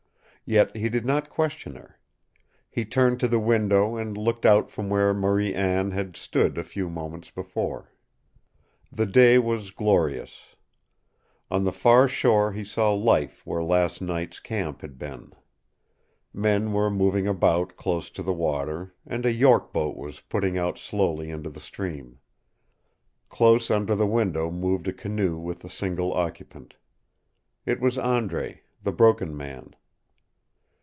[0.43, 1.97] Yet he did not question her.
[2.69, 6.63] He turned to the window and looked out from where Marie Anne had stood a
[6.65, 7.93] few moments before.
[8.91, 10.57] The day was glorious.
[11.49, 15.31] On the far shore he saw life where last night's camp had been.
[16.33, 20.77] Men were moving about close to the water, and a York boat was putting out
[20.77, 22.19] slowly into the stream.
[23.29, 26.75] Close under the window moved a canoe with a single occupant.
[27.65, 29.75] It was Andre, the Broken Man.